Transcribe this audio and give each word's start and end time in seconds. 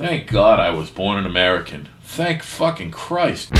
Thank 0.00 0.32
God 0.32 0.58
I 0.58 0.70
was 0.70 0.88
born 0.88 1.18
an 1.18 1.26
American. 1.26 1.90
Thank 2.00 2.42
fucking 2.42 2.90
Christ. 2.90 3.52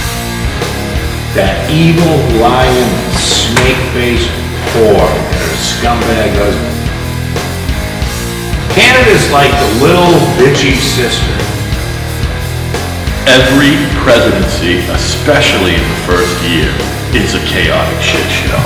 That 1.37 1.69
evil, 1.69 2.17
lying, 2.41 2.89
snake-faced 3.21 4.33
whore 4.73 5.05
and 5.05 5.37
her 5.37 5.53
scumbag 5.61 6.33
husband. 6.41 6.81
Canada's 8.73 9.29
like 9.29 9.53
the 9.53 9.85
little 9.85 10.17
bitchy 10.41 10.81
sister. 10.81 11.37
Every 13.29 13.77
presidency, 14.01 14.81
especially 14.97 15.77
in 15.77 15.85
the 15.85 16.01
first 16.09 16.33
year, 16.49 16.73
is 17.21 17.37
a 17.37 17.43
chaotic 17.53 18.01
shit 18.01 18.25
show. 18.33 18.65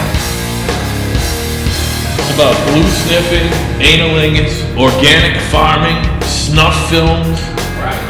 It's 2.23 2.31
about 2.39 2.55
blue 2.71 2.87
sniffing, 3.03 3.51
analingus, 3.83 4.63
organic 4.79 5.43
farming, 5.51 5.99
snuff 6.23 6.79
films, 6.89 7.43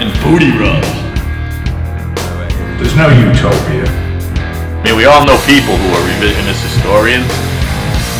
and 0.02 0.10
booty 0.26 0.50
rubs. 0.56 0.90
There's 2.78 2.96
no 2.98 3.06
utopia. 3.14 3.86
I 3.86 4.80
mean, 4.82 4.96
we 4.98 5.06
all 5.06 5.22
know 5.24 5.38
people 5.46 5.78
who 5.78 5.88
are 5.94 6.04
revisionist 6.10 6.60
historians. 6.66 7.30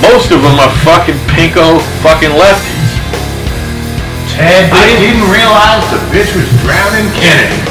Most 0.00 0.30
of 0.30 0.42
them 0.42 0.56
are 0.58 0.72
fucking 0.86 1.18
pinko 1.34 1.82
fucking 2.02 2.30
lefties. 2.30 2.90
Ted, 4.34 4.70
I 4.70 4.90
didn't 4.98 5.26
realize 5.30 5.82
the 5.90 6.00
bitch 6.10 6.30
was 6.34 6.46
drowning 6.62 7.06
Kennedy. 7.18 7.62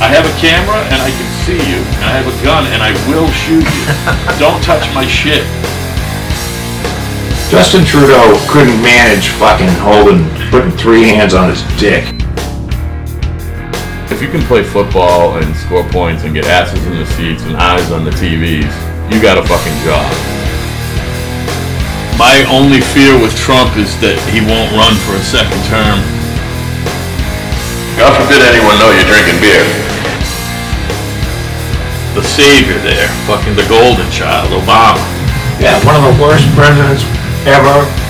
I 0.00 0.08
have 0.10 0.26
a 0.26 0.34
camera 0.40 0.82
and 0.90 0.98
I 1.00 1.10
can 1.14 1.28
see 1.46 1.60
you, 1.70 1.78
and 2.00 2.04
I 2.04 2.12
have 2.18 2.26
a 2.26 2.36
gun 2.42 2.66
and 2.72 2.82
I 2.82 2.92
will 3.08 3.30
shoot 3.32 3.62
you. 3.62 3.84
Don't 4.42 4.62
touch 4.64 4.82
my 4.94 5.06
shit. 5.06 5.44
Justin 7.52 7.84
Trudeau 7.84 8.32
couldn't 8.48 8.80
manage 8.80 9.28
fucking 9.36 9.68
holding, 9.84 10.24
putting 10.52 10.70
three 10.76 11.08
hands 11.08 11.32
on 11.32 11.48
his 11.48 11.64
dick. 11.80 12.04
If 14.12 14.20
you 14.20 14.28
can 14.28 14.44
play 14.44 14.60
football 14.60 15.40
and 15.40 15.48
score 15.56 15.80
points 15.88 16.28
and 16.28 16.36
get 16.36 16.44
asses 16.44 16.84
in 16.84 16.92
the 16.92 17.08
seats 17.16 17.40
and 17.48 17.56
eyes 17.56 17.88
on 17.88 18.04
the 18.04 18.12
TVs, 18.20 18.68
you 19.08 19.16
got 19.16 19.40
a 19.40 19.44
fucking 19.48 19.78
job. 19.80 20.04
My 22.20 22.44
only 22.52 22.84
fear 22.92 23.16
with 23.16 23.32
Trump 23.40 23.80
is 23.80 23.96
that 24.04 24.20
he 24.28 24.44
won't 24.44 24.68
run 24.76 24.92
for 25.08 25.16
a 25.16 25.24
second 25.24 25.56
term. 25.72 25.96
God 27.96 28.12
forbid 28.20 28.44
anyone 28.44 28.76
know 28.76 28.92
you're 28.92 29.08
drinking 29.08 29.40
beer. 29.40 29.64
The 32.12 32.20
savior 32.28 32.76
there, 32.84 33.08
fucking 33.24 33.56
the 33.56 33.64
golden 33.72 34.04
child, 34.12 34.52
Obama. 34.52 35.00
Yeah, 35.56 35.80
one 35.88 35.96
of 35.96 36.04
the 36.04 36.16
worst 36.20 36.44
presidents 36.52 37.08
ever. 37.48 38.01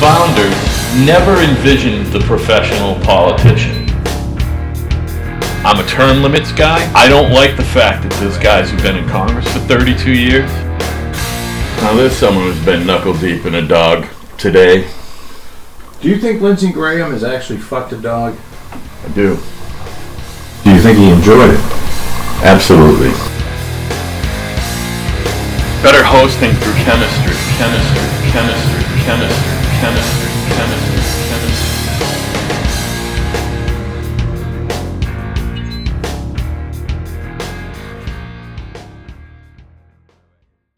But 0.00 0.16
founders 0.16 1.06
never 1.06 1.42
envisioned 1.42 2.06
the 2.06 2.20
professional 2.20 2.94
politician. 3.04 3.86
I'm 5.62 5.78
a 5.78 5.86
term 5.86 6.22
limits 6.22 6.52
guy. 6.52 6.90
I 6.94 7.06
don't 7.06 7.32
like 7.32 7.56
the 7.58 7.64
fact 7.64 8.04
that 8.04 8.12
there's 8.18 8.38
guys 8.38 8.70
who've 8.70 8.82
been 8.82 8.96
in 8.96 9.06
Congress 9.06 9.46
for 9.52 9.58
32 9.58 10.12
years. 10.12 10.50
Now 11.82 11.92
there's 11.94 12.16
someone 12.16 12.44
who's 12.44 12.64
been 12.64 12.86
knuckle 12.86 13.12
deep 13.12 13.44
in 13.44 13.56
a 13.56 13.66
dog 13.66 14.06
today. 14.38 14.90
Do 16.00 16.08
you 16.08 16.16
think 16.16 16.40
Lindsey 16.40 16.72
Graham 16.72 17.10
has 17.12 17.22
actually 17.22 17.58
fucked 17.58 17.92
a 17.92 17.98
dog? 17.98 18.38
I 18.72 19.08
do. 19.08 19.36
Do 20.64 20.74
you 20.74 20.80
think 20.80 20.96
he 20.96 21.10
enjoyed 21.10 21.50
it? 21.50 21.60
Absolutely. 22.42 23.10
Better 25.82 26.02
hosting 26.02 26.52
through 26.52 26.72
chemistry, 26.84 27.36
chemistry, 27.58 28.30
chemistry, 28.32 29.02
chemistry, 29.04 29.59
chemistry, 29.80 30.28
chemistry, 30.56 31.00
chemistry. 31.30 32.59